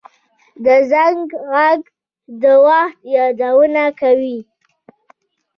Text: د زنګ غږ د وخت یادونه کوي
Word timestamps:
د 0.63 0.67
زنګ 0.91 1.25
غږ 1.51 1.81
د 2.41 2.43
وخت 2.65 2.99
یادونه 3.15 3.83
کوي 3.99 4.39